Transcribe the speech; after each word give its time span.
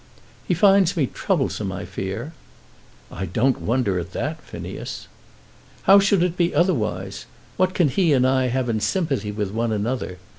"He 0.47 0.55
finds 0.55 0.97
me 0.97 1.05
troublesome, 1.05 1.71
I 1.71 1.85
fear." 1.85 2.33
"I 3.11 3.27
don't 3.27 3.61
wonder 3.61 3.99
at 3.99 4.13
that, 4.13 4.41
Phineas." 4.41 5.07
"How 5.83 5.99
should 5.99 6.23
it 6.23 6.35
be 6.35 6.55
otherwise? 6.55 7.27
What 7.55 7.75
can 7.75 7.87
he 7.87 8.11
and 8.11 8.25
I 8.25 8.47
have 8.47 8.67
in 8.67 8.79
sympathy 8.79 9.31
with 9.31 9.51
one 9.51 9.71
another? 9.71 10.17